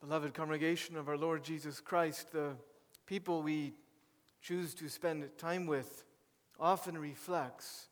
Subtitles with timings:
[0.00, 2.52] Beloved congregation of our Lord Jesus Christ, the
[3.04, 3.74] people we
[4.40, 6.06] choose to spend time with
[6.58, 7.88] often reflects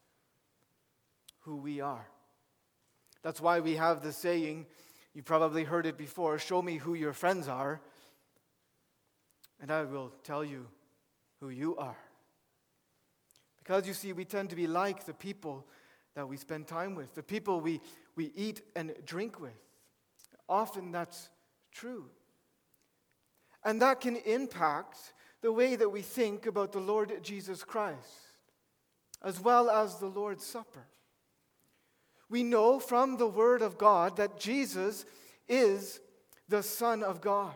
[1.40, 2.06] who we are.
[3.20, 4.64] That's why we have the saying,
[5.12, 7.78] you probably heard it before show me who your friends are,
[9.60, 10.66] and I will tell you
[11.40, 11.98] who you are.
[13.58, 15.66] Because you see, we tend to be like the people
[16.14, 17.82] that we spend time with, the people we,
[18.16, 19.60] we eat and drink with.
[20.48, 21.28] Often that's
[21.72, 22.06] true.
[23.64, 27.98] And that can impact the way that we think about the Lord Jesus Christ,
[29.22, 30.86] as well as the Lord's Supper.
[32.28, 35.04] We know from the Word of God that Jesus
[35.48, 36.00] is
[36.48, 37.54] the Son of God.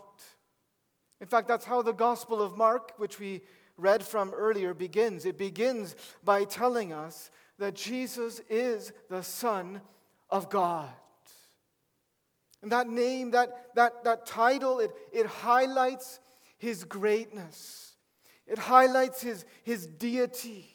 [1.21, 3.43] In fact, that's how the Gospel of Mark, which we
[3.77, 5.25] read from earlier, begins.
[5.25, 9.81] It begins by telling us that Jesus is the Son
[10.31, 10.89] of God.
[12.63, 16.21] And that name, that, that, that title, it, it highlights
[16.59, 17.95] his greatness.
[18.47, 20.67] It highlights his, his deity.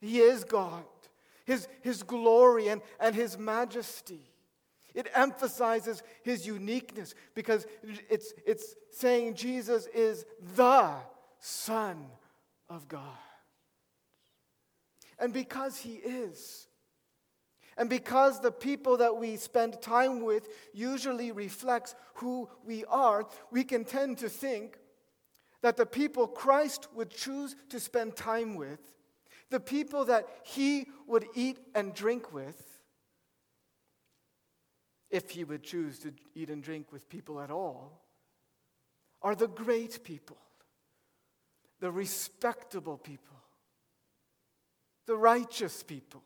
[0.00, 0.84] He is God,
[1.44, 4.20] his, his glory and, and his majesty.
[4.94, 7.66] It emphasizes his uniqueness because
[8.08, 10.24] it's, it's saying Jesus is
[10.56, 10.94] the
[11.38, 12.06] Son
[12.68, 13.02] of God.
[15.18, 16.67] And because he is,
[17.78, 23.62] and because the people that we spend time with usually reflects who we are, we
[23.62, 24.76] can tend to think
[25.62, 28.80] that the people Christ would choose to spend time with,
[29.50, 32.80] the people that he would eat and drink with,
[35.08, 38.02] if he would choose to eat and drink with people at all,
[39.22, 40.36] are the great people,
[41.78, 43.36] the respectable people,
[45.06, 46.22] the righteous people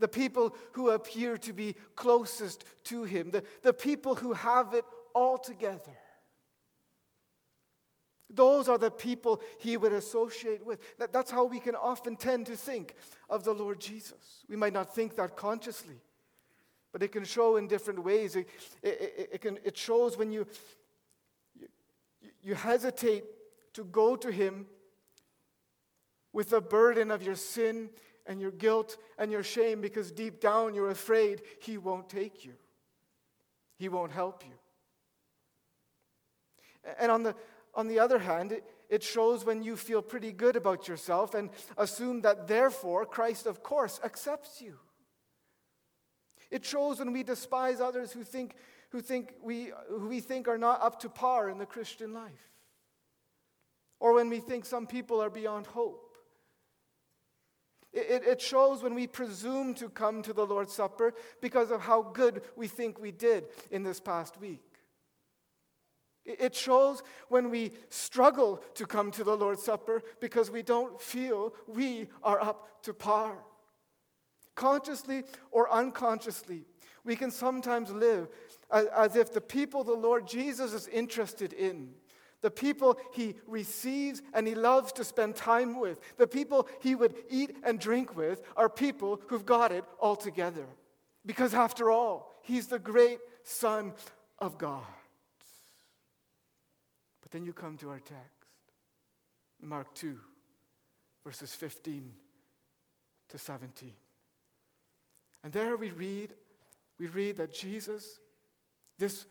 [0.00, 4.84] the people who appear to be closest to him, the, the people who have it
[5.14, 5.96] all together.
[8.32, 10.80] Those are the people he would associate with.
[10.98, 12.94] That, that's how we can often tend to think
[13.28, 14.44] of the Lord Jesus.
[14.48, 16.00] We might not think that consciously,
[16.92, 18.36] but it can show in different ways.
[18.36, 18.48] It,
[18.82, 20.46] it, it, can, it shows when you,
[21.58, 21.68] you,
[22.42, 23.24] you hesitate
[23.74, 24.66] to go to him
[26.32, 27.90] with the burden of your sin
[28.30, 32.52] and your guilt and your shame because deep down you're afraid He won't take you,
[33.76, 34.52] He won't help you.
[37.00, 37.34] And on the,
[37.74, 41.50] on the other hand, it, it shows when you feel pretty good about yourself and
[41.76, 44.78] assume that therefore Christ, of course, accepts you.
[46.52, 48.54] It shows when we despise others who think,
[48.90, 52.48] who think we, who we think are not up to par in the Christian life.
[53.98, 56.09] Or when we think some people are beyond hope.
[57.92, 62.02] It, it shows when we presume to come to the Lord's Supper because of how
[62.02, 64.62] good we think we did in this past week.
[66.24, 71.54] It shows when we struggle to come to the Lord's Supper because we don't feel
[71.66, 73.38] we are up to par.
[74.54, 76.64] Consciously or unconsciously,
[77.04, 78.28] we can sometimes live
[78.70, 81.90] as if the people the Lord Jesus is interested in
[82.42, 87.14] the people he receives and he loves to spend time with, the people he would
[87.28, 90.66] eat and drink with, are people who've got it all together.
[91.26, 93.92] Because after all, he's the great Son
[94.38, 94.82] of God.
[97.22, 98.46] But then you come to our text,
[99.60, 100.18] Mark 2,
[101.24, 102.10] verses 15
[103.28, 103.92] to 17.
[105.44, 106.34] And there we read,
[106.98, 108.18] we read that Jesus,
[108.98, 109.26] this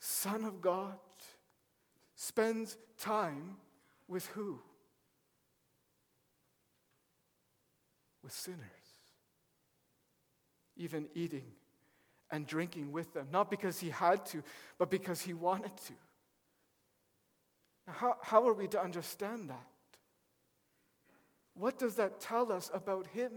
[0.00, 0.96] Son of God,
[2.18, 3.56] spends time
[4.08, 4.58] with who?
[8.24, 8.58] With sinners.
[10.76, 11.44] Even eating
[12.30, 14.42] and drinking with them, not because he had to,
[14.78, 15.92] but because he wanted to.
[17.86, 19.66] Now, how, how are we to understand that?
[21.54, 23.30] What does that tell us about him?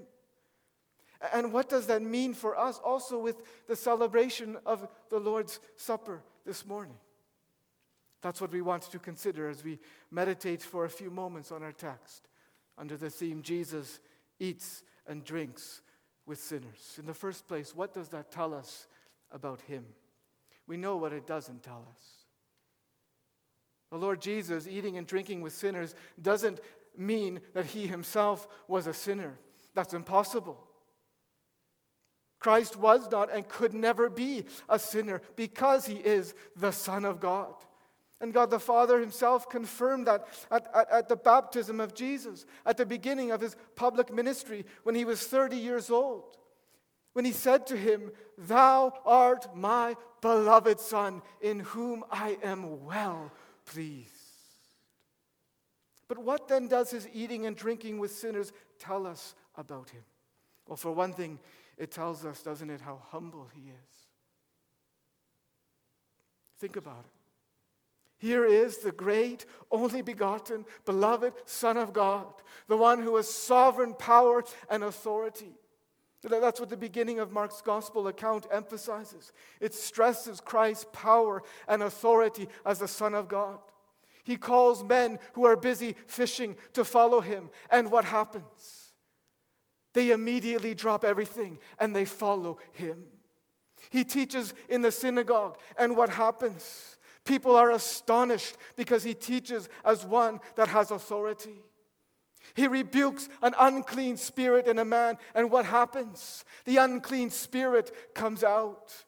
[1.33, 3.37] And what does that mean for us also with
[3.67, 6.97] the celebration of the Lord's Supper this morning?
[8.21, 9.79] That's what we want to consider as we
[10.11, 12.27] meditate for a few moments on our text
[12.77, 13.99] under the theme Jesus
[14.39, 15.81] eats and drinks
[16.25, 16.97] with sinners.
[16.99, 18.87] In the first place, what does that tell us
[19.31, 19.85] about him?
[20.67, 22.01] We know what it doesn't tell us.
[23.91, 26.59] The Lord Jesus eating and drinking with sinners doesn't
[26.97, 29.37] mean that he himself was a sinner.
[29.73, 30.63] That's impossible.
[32.39, 37.19] Christ was not and could never be a sinner because he is the Son of
[37.19, 37.53] God.
[38.21, 42.77] And God the Father Himself confirmed that at, at, at, the baptism of Jesus, at
[42.77, 46.37] the beginning of His public ministry when He was 30 years old.
[47.13, 53.31] when he said to him, Thou art my beloved Son, in whom I am well
[53.65, 54.07] pleased.
[56.07, 60.03] But what then does his eating and drinking with sinners tell us about him?
[60.67, 61.39] Well, for one thing,
[61.77, 63.97] it tells us, doesn't it, how humble he is.
[66.59, 67.20] Think about it.
[68.21, 72.31] Here is the great, only begotten, beloved Son of God,
[72.67, 75.55] the one who has sovereign power and authority.
[76.21, 79.33] That's what the beginning of Mark's gospel account emphasizes.
[79.59, 83.57] It stresses Christ's power and authority as the Son of God.
[84.23, 87.49] He calls men who are busy fishing to follow him.
[87.71, 88.93] And what happens?
[89.95, 93.05] They immediately drop everything and they follow him.
[93.89, 96.97] He teaches in the synagogue, and what happens?
[97.25, 101.59] People are astonished because he teaches as one that has authority.
[102.55, 106.43] He rebukes an unclean spirit in a man, and what happens?
[106.65, 109.05] The unclean spirit comes out.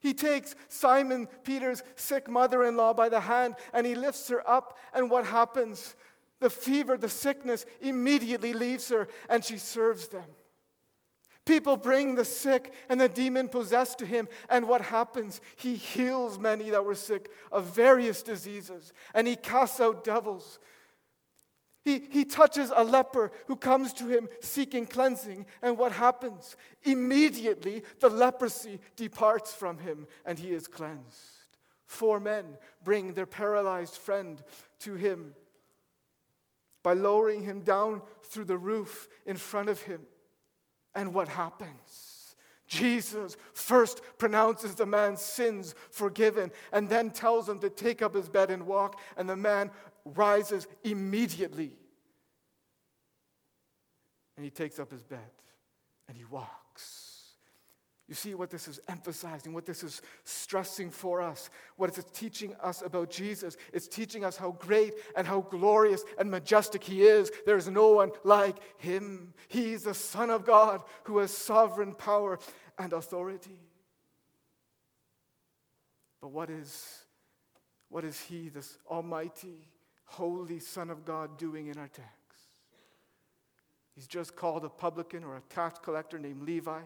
[0.00, 4.48] He takes Simon Peter's sick mother in law by the hand and he lifts her
[4.48, 5.96] up, and what happens?
[6.40, 10.26] The fever, the sickness immediately leaves her, and she serves them.
[11.48, 15.40] People bring the sick and the demon possessed to him, and what happens?
[15.56, 20.58] He heals many that were sick of various diseases, and he casts out devils.
[21.86, 26.54] He, he touches a leper who comes to him seeking cleansing, and what happens?
[26.82, 31.46] Immediately, the leprosy departs from him, and he is cleansed.
[31.86, 34.42] Four men bring their paralyzed friend
[34.80, 35.34] to him
[36.82, 40.02] by lowering him down through the roof in front of him.
[40.94, 42.36] And what happens?
[42.66, 48.28] Jesus first pronounces the man's sins forgiven and then tells him to take up his
[48.28, 49.70] bed and walk, and the man
[50.04, 51.72] rises immediately.
[54.36, 55.30] And he takes up his bed
[56.06, 56.67] and he walks.
[58.08, 62.54] You see what this is emphasizing, what this is stressing for us, what it's teaching
[62.62, 63.58] us about Jesus.
[63.74, 67.30] It's teaching us how great and how glorious and majestic He is.
[67.44, 69.34] There is no one like Him.
[69.48, 72.38] He's the Son of God who has sovereign power
[72.78, 73.60] and authority.
[76.22, 77.04] But what is,
[77.90, 79.68] what is He, this Almighty,
[80.06, 82.08] Holy Son of God, doing in our text?
[83.94, 86.80] He's just called a publican or a tax collector named Levi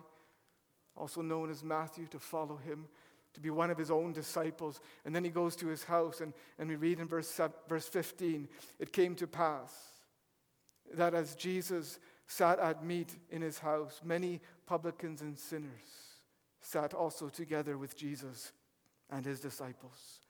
[0.97, 2.87] also known as Matthew, to follow him,
[3.35, 4.81] to be one of his own disciples.
[5.05, 8.49] And then he goes to his house, and, and we read in verse, verse 15
[8.79, 9.73] it came to pass
[10.95, 15.71] that as Jesus sat at meat in his house, many publicans and sinners
[16.61, 18.53] sat also together with Jesus
[19.11, 20.21] and his disciples.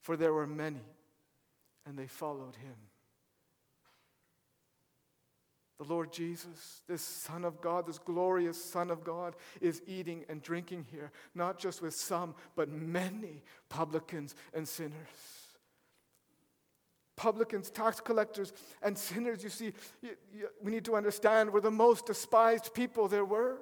[0.00, 0.84] For there were many,
[1.86, 2.76] and they followed him.
[5.78, 10.42] The Lord Jesus, this Son of God, this glorious Son of God, is eating and
[10.42, 14.94] drinking here, not just with some, but many publicans and sinners.
[17.14, 19.72] Publicans, tax collectors, and sinners, you see,
[20.62, 23.58] we need to understand, were the most despised people there were.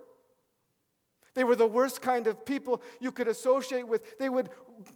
[1.35, 4.19] They were the worst kind of people you could associate with.
[4.19, 4.51] They, would,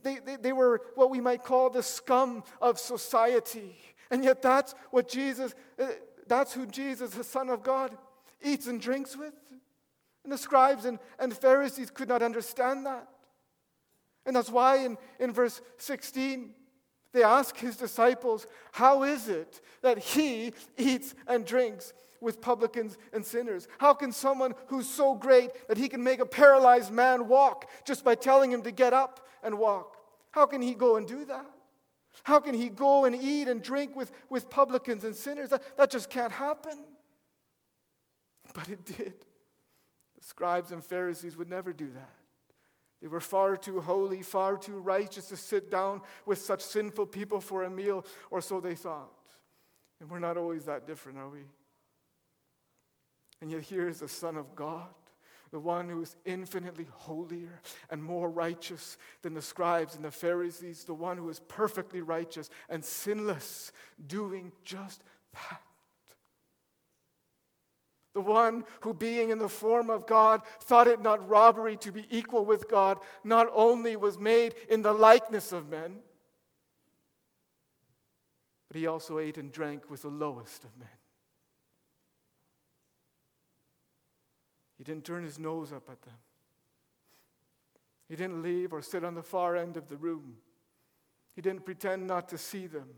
[0.04, 3.76] they, they, they were what we might call the scum of society.
[4.10, 5.86] And yet, that's what Jesus, uh,
[6.28, 7.96] that's who Jesus, the Son of God,
[8.42, 9.34] eats and drinks with.
[10.24, 13.08] And the scribes and, and Pharisees could not understand that.
[14.26, 16.50] And that's why in, in verse 16,
[17.12, 23.24] they ask his disciples, How is it that he eats and drinks with publicans and
[23.24, 23.68] sinners?
[23.78, 28.04] How can someone who's so great that he can make a paralyzed man walk just
[28.04, 29.96] by telling him to get up and walk?
[30.32, 31.46] How can he go and do that?
[32.24, 35.50] How can he go and eat and drink with, with publicans and sinners?
[35.50, 36.78] That, that just can't happen.
[38.54, 39.14] But it did.
[40.18, 42.14] The scribes and Pharisees would never do that.
[43.00, 47.40] They were far too holy, far too righteous to sit down with such sinful people
[47.40, 49.12] for a meal, or so they thought.
[50.00, 51.40] And we're not always that different, are we?
[53.40, 54.88] And yet, here is the Son of God
[55.50, 60.84] the one who is infinitely holier and more righteous than the scribes and the Pharisees,
[60.84, 63.72] the one who is perfectly righteous and sinless,
[64.06, 65.02] doing just
[65.34, 65.60] that.
[68.14, 72.06] The one who, being in the form of God, thought it not robbery to be
[72.10, 76.00] equal with God, not only was made in the likeness of men,
[78.66, 80.88] but he also ate and drank with the lowest of men.
[84.78, 86.14] He didn't turn his nose up at them.
[88.08, 90.36] He didn't leave or sit on the far end of the room.
[91.34, 92.88] He didn't pretend not to see them.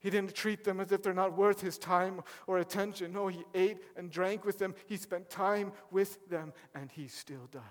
[0.00, 3.12] He didn't treat them as if they're not worth his time or attention.
[3.12, 4.74] No, he ate and drank with them.
[4.86, 7.62] He spent time with them, and he still does.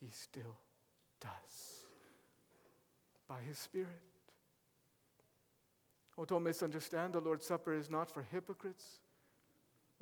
[0.00, 0.56] He still
[1.20, 1.84] does.
[3.28, 3.88] By his Spirit.
[6.16, 7.12] Oh, don't misunderstand.
[7.12, 9.00] The Lord's Supper is not for hypocrites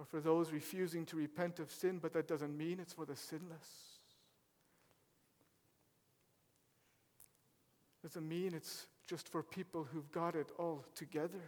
[0.00, 3.14] or for those refusing to repent of sin, but that doesn't mean it's for the
[3.14, 3.68] sinless.
[8.02, 11.44] Doesn't mean it's just for people who've got it all together.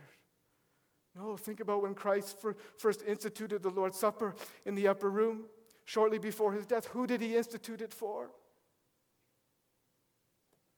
[1.17, 2.37] No, think about when Christ
[2.77, 4.35] first instituted the Lord's Supper
[4.67, 5.45] in the upper room
[5.87, 6.85] shortly before his death.
[6.89, 8.29] Who did he institute it for?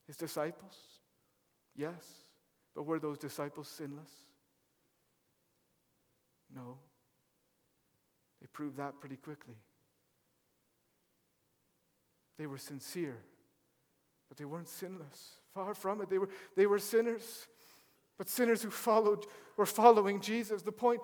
[0.07, 0.77] His disciples?
[1.75, 2.05] Yes.
[2.73, 4.11] But were those disciples sinless?
[6.55, 6.79] No.
[8.45, 9.55] They proved that pretty quickly.
[12.37, 13.17] They were sincere,
[14.29, 15.39] but they weren't sinless.
[15.55, 16.11] Far from it.
[16.11, 17.47] They were, they were sinners,
[18.19, 19.25] but sinners who followed
[19.57, 20.61] were following Jesus.
[20.61, 21.01] The point,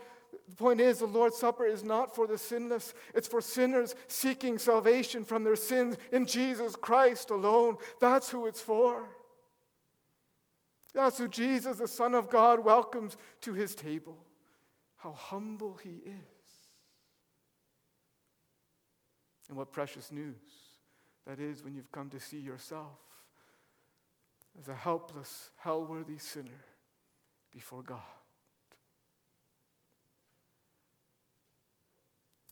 [0.51, 4.59] the point is, the Lord's Supper is not for the sinless, it's for sinners seeking
[4.59, 7.79] salvation from their sins in Jesus Christ alone.
[8.03, 9.09] That's who it's for.
[10.93, 14.19] That's who Jesus, the Son of God, welcomes to his table.
[14.99, 16.40] How humble he is.
[19.51, 20.37] And what precious news
[21.27, 22.97] that is when you've come to see yourself
[24.59, 26.65] as a helpless, hell worthy sinner
[27.53, 27.99] before God.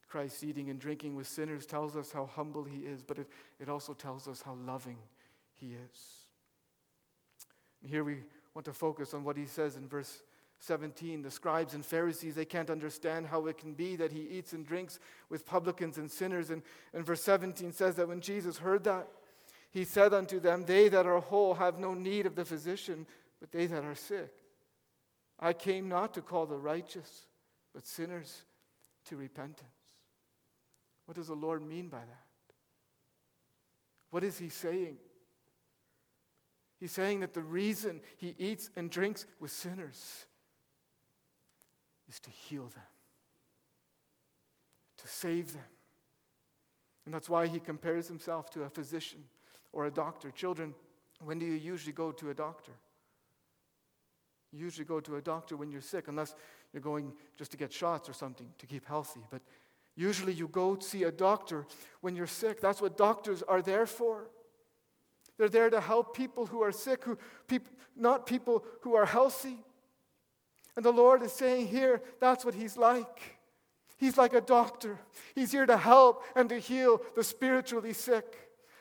[0.08, 3.28] Christ eating and drinking with sinners tells us how humble he is, but it,
[3.60, 4.98] it also tells us how loving
[5.54, 6.24] he is.
[7.80, 8.24] And here we
[8.54, 10.20] want to focus on what he says in verse
[10.60, 11.22] 17.
[11.22, 14.66] The scribes and Pharisees, they can't understand how it can be that he eats and
[14.66, 14.98] drinks
[15.28, 16.50] with publicans and sinners.
[16.50, 16.62] And,
[16.92, 19.08] and verse 17 says that when Jesus heard that,
[19.70, 23.06] he said unto them, They that are whole have no need of the physician,
[23.40, 24.32] but they that are sick.
[25.38, 27.26] I came not to call the righteous,
[27.74, 28.42] but sinners
[29.06, 29.68] to repentance.
[31.06, 32.24] What does the Lord mean by that?
[34.10, 34.96] What is he saying?
[36.80, 40.26] He's saying that the reason he eats and drinks with sinners
[42.08, 42.82] is to heal them,
[44.98, 45.64] to save them.
[47.04, 49.24] And that's why he compares himself to a physician
[49.72, 50.30] or a doctor.
[50.30, 50.74] Children,
[51.24, 52.72] when do you usually go to a doctor?
[54.52, 56.34] You usually go to a doctor when you're sick, unless
[56.72, 59.20] you're going just to get shots or something to keep healthy.
[59.30, 59.42] But
[59.96, 61.66] usually you go see a doctor
[62.00, 62.60] when you're sick.
[62.60, 64.28] That's what doctors are there for.
[65.38, 69.58] They're there to help people who are sick, who, peop, not people who are healthy.
[70.78, 73.40] And the Lord is saying here, that's what He's like.
[73.97, 74.97] He's like a doctor.
[75.35, 78.37] He's here to help and to heal the spiritually sick.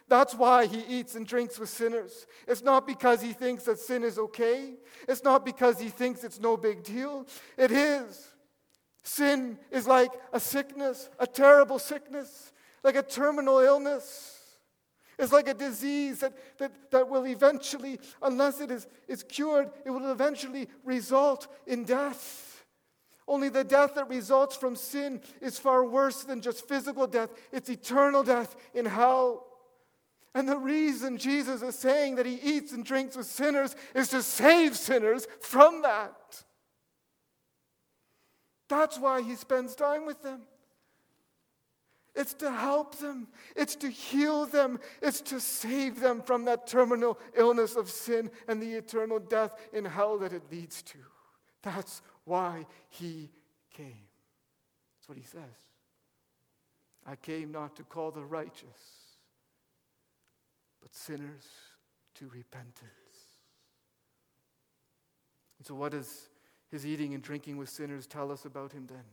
[0.07, 2.27] That's why he eats and drinks with sinners.
[2.47, 4.75] It's not because he thinks that sin is okay.
[5.09, 7.25] It's not because he thinks it's no big deal.
[7.57, 8.27] It is.
[9.01, 14.36] Sin is like a sickness, a terrible sickness, like a terminal illness.
[15.19, 19.89] It's like a disease that, that, that will eventually, unless it is, is cured, it
[19.89, 22.65] will eventually result in death.
[23.27, 27.69] Only the death that results from sin is far worse than just physical death, it's
[27.69, 29.45] eternal death in hell.
[30.35, 34.21] And the reason Jesus is saying that he eats and drinks with sinners is to
[34.21, 36.43] save sinners from that.
[38.69, 40.41] That's why he spends time with them.
[42.17, 47.19] It's to help them, it's to heal them, it's to save them from that terminal
[47.35, 50.97] illness of sin and the eternal death in hell that it leads to.
[51.61, 53.29] That's why he
[53.71, 54.07] came.
[54.97, 55.43] That's what he says.
[57.05, 58.97] I came not to call the righteous
[60.81, 61.45] but sinners
[62.15, 62.89] to repentance.
[65.57, 66.29] And so, what does
[66.71, 69.03] his eating and drinking with sinners tell us about him then?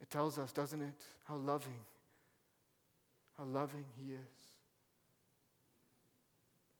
[0.00, 1.80] It tells us, doesn't it, how loving,
[3.38, 4.18] how loving he is.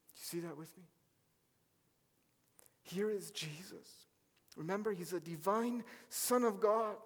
[0.08, 0.84] Do You see that with me?
[2.82, 4.06] Here is Jesus.
[4.56, 6.96] Remember, he's a divine Son of God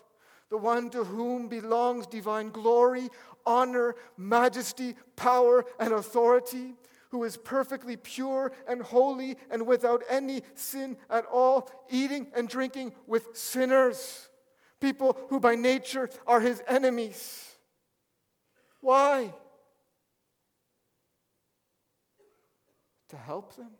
[0.50, 3.08] the one to whom belongs divine glory,
[3.46, 6.74] honor, majesty, power, and authority,
[7.10, 12.92] who is perfectly pure and holy and without any sin at all, eating and drinking
[13.06, 14.28] with sinners,
[14.80, 17.54] people who by nature are his enemies.
[18.80, 19.32] Why?
[23.08, 23.70] To help them,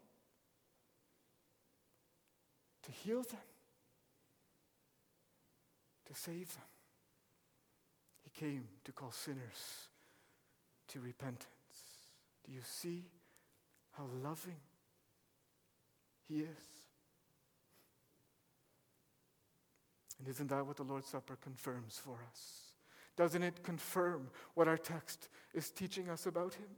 [2.83, 3.40] to heal them
[6.12, 6.64] to save them.
[8.23, 9.88] He came to call sinners
[10.88, 11.47] to repentance.
[12.45, 13.04] Do you see
[13.92, 14.61] how loving
[16.28, 16.79] He is?
[20.20, 22.74] And isn't that what the Lord's Supper confirms for us?
[23.16, 26.68] Doesn't it confirm what our text is teaching us about Him?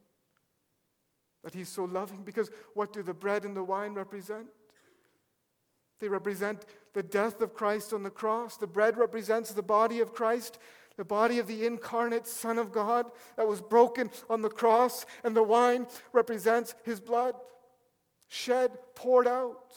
[1.42, 2.22] That He's so loving.
[2.22, 4.46] Because what do the bread and the wine represent?
[5.98, 8.56] They represent the death of Christ on the cross.
[8.56, 10.58] The bread represents the body of Christ,
[10.96, 13.06] the body of the incarnate Son of God
[13.36, 15.04] that was broken on the cross.
[15.24, 17.34] And the wine represents His blood
[18.28, 19.74] shed, poured out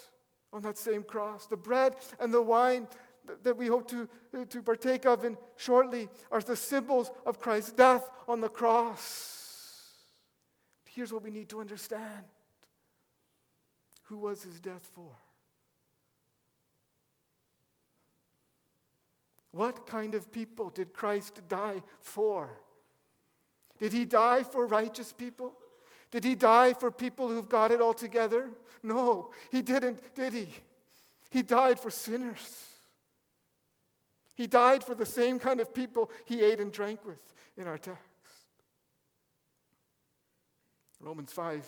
[0.54, 1.46] on that same cross.
[1.46, 2.88] The bread and the wine
[3.44, 7.72] that we hope to, uh, to partake of in shortly are the symbols of Christ's
[7.72, 9.36] death on the cross.
[10.86, 12.24] Here's what we need to understand
[14.04, 15.12] who was his death for?
[19.52, 22.50] What kind of people did Christ die for?
[23.80, 25.54] Did he die for righteous people?
[26.12, 28.50] Did he die for people who've got it all together?
[28.84, 30.50] No, he didn't, did he?
[31.32, 32.75] He died for sinners.
[34.36, 37.20] He died for the same kind of people he ate and drank with
[37.58, 38.02] in our text.
[41.00, 41.66] Romans 5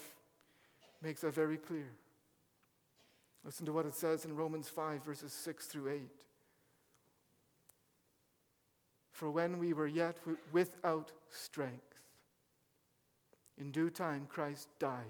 [1.01, 1.89] makes that very clear.
[3.45, 6.01] Listen to what it says in Romans 5, verses 6 through 8.
[9.11, 10.17] For when we were yet
[10.51, 12.01] without strength,
[13.57, 15.03] in due time Christ died.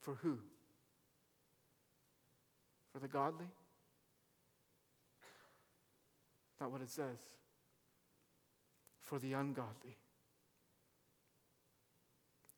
[0.00, 0.38] For who?
[2.92, 3.46] For the godly?
[6.60, 7.18] Not what it says.
[9.00, 9.96] For the ungodly.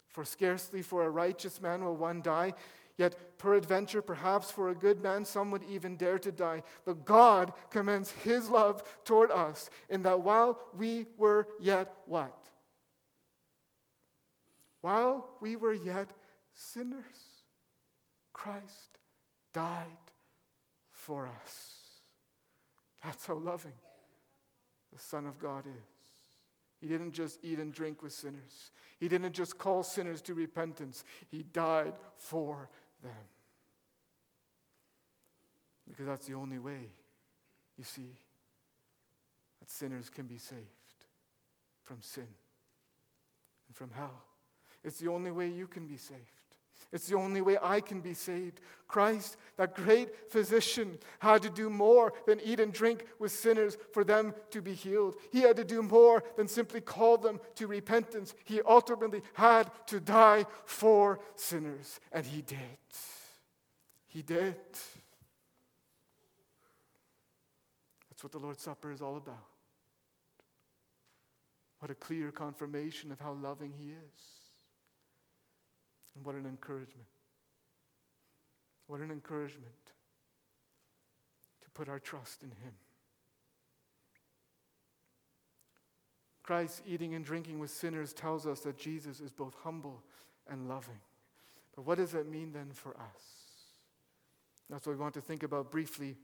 [0.08, 2.54] For scarcely for a righteous man will one die,
[2.96, 6.62] yet peradventure, perhaps for a good man, some would even dare to die.
[6.84, 12.36] But God commends his love toward us in that while we were yet what?
[14.80, 16.10] While we were yet
[16.54, 17.04] sinners,
[18.32, 18.98] Christ
[19.52, 19.84] died
[20.90, 21.74] for us.
[23.04, 23.72] That's how loving
[24.98, 25.82] the Son of God is.
[26.80, 31.04] He didn't just eat and drink with sinners, He didn't just call sinners to repentance,
[31.30, 32.68] He died for
[33.02, 33.12] them.
[35.88, 36.90] Because that's the only way,
[37.78, 38.12] you see,
[39.60, 40.60] that sinners can be saved
[41.82, 42.28] from sin
[43.66, 44.22] and from hell.
[44.84, 46.20] It's the only way you can be saved.
[46.92, 48.60] It's the only way I can be saved.
[48.86, 54.04] Christ, that great physician, had to do more than eat and drink with sinners for
[54.04, 55.16] them to be healed.
[55.30, 58.34] He had to do more than simply call them to repentance.
[58.44, 62.58] He ultimately had to die for sinners, and he did.
[64.06, 64.56] He did.
[68.08, 69.36] That's what the Lord's Supper is all about.
[71.78, 74.37] What a clear confirmation of how loving He is.
[76.18, 77.06] And what an encouragement.
[78.88, 79.92] What an encouragement
[81.62, 82.72] to put our trust in Him.
[86.42, 90.02] Christ eating and drinking with sinners tells us that Jesus is both humble
[90.50, 90.98] and loving.
[91.76, 93.22] But what does that mean then for us?
[94.68, 96.16] That's what we want to think about briefly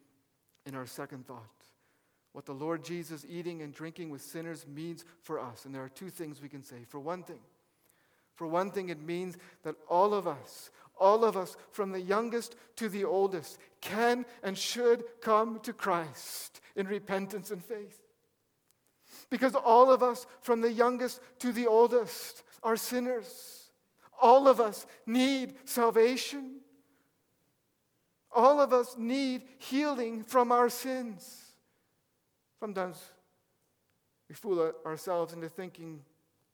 [0.66, 1.38] in our second thought.
[2.32, 5.66] What the Lord Jesus eating and drinking with sinners means for us.
[5.66, 6.78] And there are two things we can say.
[6.88, 7.38] For one thing,
[8.34, 12.56] for one thing, it means that all of us, all of us, from the youngest
[12.76, 18.00] to the oldest, can and should come to Christ in repentance and faith.
[19.30, 23.70] Because all of us, from the youngest to the oldest, are sinners.
[24.20, 26.60] All of us need salvation.
[28.32, 31.52] All of us need healing from our sins.
[32.58, 33.00] Sometimes
[34.28, 36.00] we fool ourselves into thinking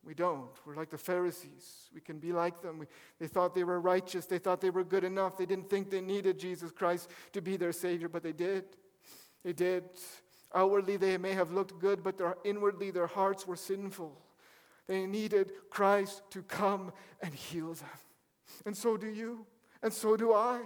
[0.05, 0.51] we don't.
[0.65, 1.91] We're like the Pharisees.
[1.95, 2.79] We can be like them.
[2.79, 2.87] We,
[3.19, 4.27] they thought they were righteous.
[4.27, 5.37] They thought they were good enough.
[5.37, 8.65] They didn't think they needed Jesus Christ to be their Savior, but they did.
[9.45, 9.85] They did.
[10.55, 14.19] Outwardly, they may have looked good, but their, inwardly, their hearts were sinful.
[14.87, 17.89] They needed Christ to come and heal them.
[18.67, 19.47] And so do you,
[19.83, 20.63] and so do I.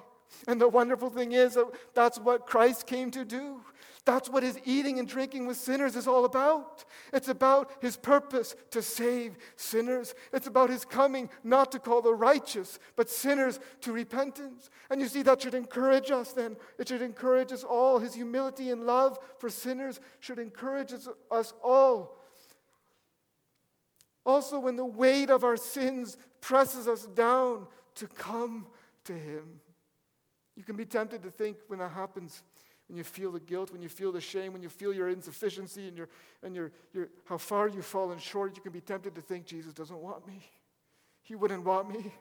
[0.47, 3.61] And the wonderful thing is that that's what Christ came to do.
[4.05, 6.85] That's what his eating and drinking with sinners is all about.
[7.13, 10.15] It's about his purpose to save sinners.
[10.31, 14.69] It's about his coming not to call the righteous, but sinners to repentance.
[14.91, 16.57] And you see, that should encourage us then.
[16.79, 17.99] It should encourage us all.
[17.99, 20.93] His humility and love for sinners should encourage
[21.31, 22.19] us all.
[24.27, 27.67] Also, when the weight of our sins presses us down,
[27.97, 28.67] to come
[29.05, 29.61] to him.
[30.57, 32.43] You can be tempted to think when that happens,
[32.89, 35.89] when you feel the guilt, when you feel the shame, when you feel your insufficiency
[35.89, 36.09] and, your,
[36.43, 39.73] and your, your, how far you've fallen short, you can be tempted to think Jesus
[39.73, 40.49] doesn't want me.
[41.23, 42.13] He wouldn't want me,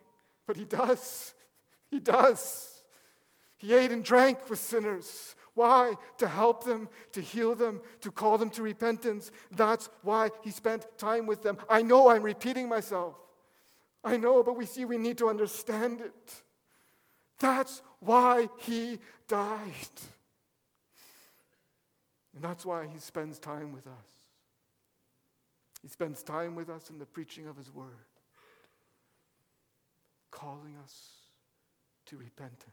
[0.48, 1.34] but He does.
[1.90, 2.84] He does.
[3.58, 5.36] He ate and drank with sinners.
[5.54, 5.94] Why?
[6.18, 9.32] To help them, to heal them, to call them to repentance.
[9.52, 11.58] That's why he spent time with them.
[11.70, 13.16] I know I'm repeating myself.
[14.04, 16.43] I know, but we see we need to understand it.
[17.44, 19.98] That's why he died.
[22.34, 23.94] And that's why he spends time with us.
[25.82, 28.08] He spends time with us in the preaching of his word,
[30.32, 30.96] calling us
[32.06, 32.64] to repentance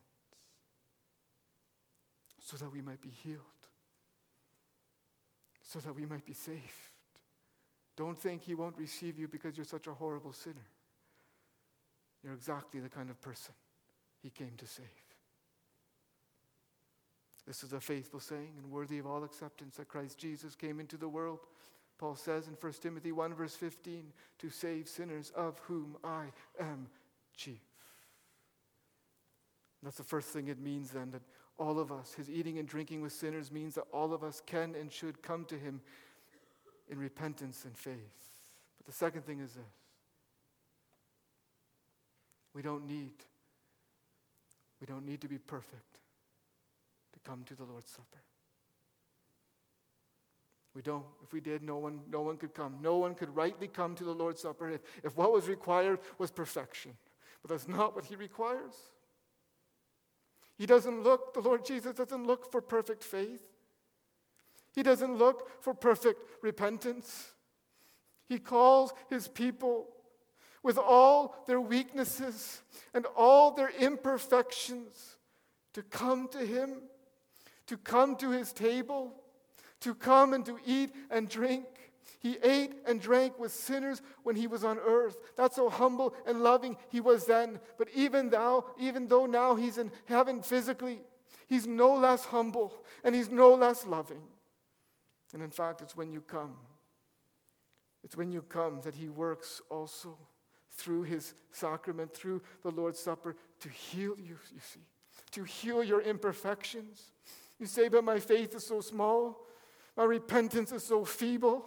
[2.40, 3.40] so that we might be healed,
[5.64, 6.61] so that we might be saved.
[7.96, 10.68] Don't think he won't receive you because you're such a horrible sinner.
[12.22, 13.54] You're exactly the kind of person
[14.22, 14.87] he came to save.
[17.46, 20.96] This is a faithful saying and worthy of all acceptance that Christ Jesus came into
[20.96, 21.40] the world.
[21.98, 26.26] Paul says in 1 Timothy 1, verse 15, to save sinners, of whom I
[26.59, 26.87] am
[27.37, 27.61] chief.
[29.83, 31.22] That's the first thing it means then that
[31.59, 34.74] all of us, his eating and drinking with sinners means that all of us can
[34.74, 35.80] and should come to him
[36.88, 37.96] in repentance and faith.
[38.78, 39.64] But the second thing is this
[42.54, 43.12] we don't need
[44.80, 45.98] we don't need to be perfect
[47.12, 48.22] to come to the Lord's Supper.
[50.74, 51.04] We don't.
[51.22, 52.78] If we did, no one, no one could come.
[52.80, 56.30] No one could rightly come to the Lord's Supper if, if what was required was
[56.30, 56.92] perfection.
[57.42, 58.74] But that's not what He requires.
[60.56, 63.42] He doesn't look, the Lord Jesus doesn't look for perfect faith.
[64.74, 67.32] He doesn't look for perfect repentance.
[68.28, 69.88] He calls His people
[70.62, 75.16] with all their weaknesses and all their imperfections
[75.73, 76.83] to come to Him
[77.70, 79.14] to come to his table,
[79.79, 81.66] to come and to eat and drink.
[82.18, 85.16] He ate and drank with sinners when he was on earth.
[85.37, 87.61] That's how humble and loving he was then.
[87.79, 90.99] But even thou, even though now he's in heaven physically,
[91.46, 94.23] he's no less humble and he's no less loving.
[95.33, 96.57] And in fact, it's when you come,
[98.03, 100.18] it's when you come that he works also
[100.72, 104.80] through his sacrament, through the Lord's Supper, to heal you, you see,
[105.33, 107.12] to heal your imperfections,
[107.59, 109.46] you say, but my faith is so small,
[109.96, 111.66] my repentance is so feeble.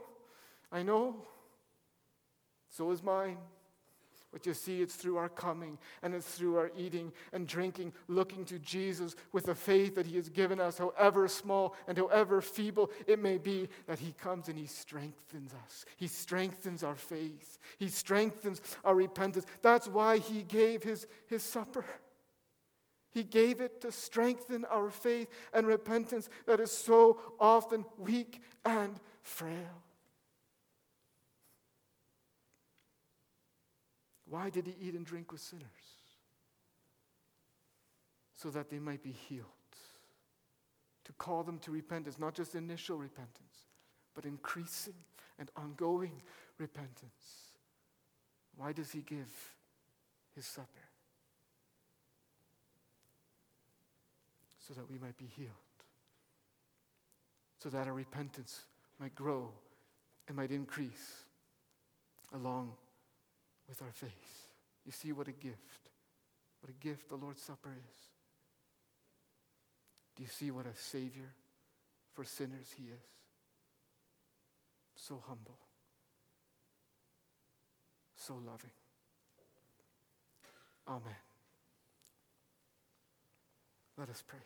[0.71, 1.27] I know.
[2.71, 3.37] So is mine.
[4.33, 8.43] But you see, it's through our coming and it's through our eating and drinking, looking
[8.45, 12.89] to Jesus with the faith that He has given us, however small and however feeble
[13.05, 15.85] it may be, that He comes and He strengthens us.
[15.97, 19.45] He strengthens our faith, He strengthens our repentance.
[19.61, 21.85] That's why He gave His, his supper.
[23.11, 28.99] He gave it to strengthen our faith and repentance that is so often weak and
[29.21, 29.82] frail.
[34.33, 35.67] Why did he eat and drink with sinners?
[38.33, 39.45] So that they might be healed.
[41.05, 43.67] To call them to repentance, not just initial repentance,
[44.15, 44.95] but increasing
[45.37, 46.19] and ongoing
[46.57, 47.51] repentance.
[48.55, 49.29] Why does he give
[50.35, 50.67] his supper?
[54.67, 55.49] so that we might be healed,
[57.59, 58.61] so that our repentance
[58.97, 59.51] might grow
[60.29, 61.25] and might increase
[62.33, 62.71] along
[63.67, 64.47] with our faith.
[64.85, 65.89] You see what a gift,
[66.61, 67.95] what a gift the Lord's Supper is.
[70.15, 71.33] Do you see what a Savior
[72.13, 73.09] for sinners He is?
[74.95, 75.57] So humble,
[78.15, 78.71] so loving.
[80.87, 81.15] Amen.
[83.97, 84.39] Let us pray.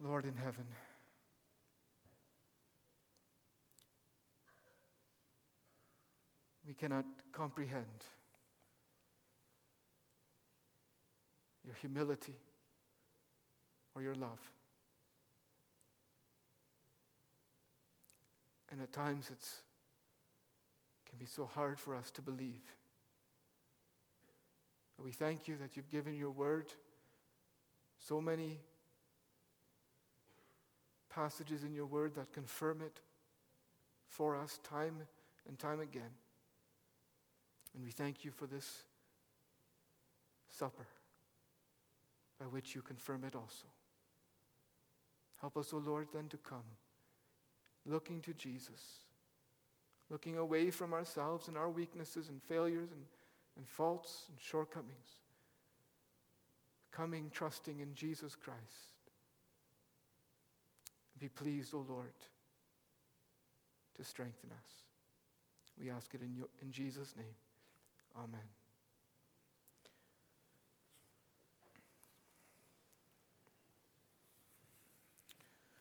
[0.00, 0.64] Lord in heaven,
[6.68, 7.86] we cannot comprehend
[11.64, 12.36] your humility
[13.94, 14.38] or your love.
[18.70, 19.42] And at times it
[21.08, 22.60] can be so hard for us to believe.
[24.98, 26.66] But we thank you that you've given your word
[27.98, 28.58] so many
[31.08, 33.00] passages in your word that confirm it
[34.10, 34.96] for us time
[35.48, 36.10] and time again.
[37.74, 38.82] And we thank you for this
[40.48, 40.86] supper
[42.38, 43.66] by which you confirm it also.
[45.40, 46.64] Help us, O oh Lord, then to come
[47.86, 49.04] looking to Jesus,
[50.10, 53.04] looking away from ourselves and our weaknesses and failures and
[53.58, 55.18] and faults and shortcomings.
[56.92, 58.56] Coming, trusting in Jesus Christ.
[61.18, 62.14] Be pleased, O Lord,
[63.96, 64.72] to strengthen us.
[65.78, 67.26] We ask it in, your, in Jesus' name.
[68.18, 68.57] Amen.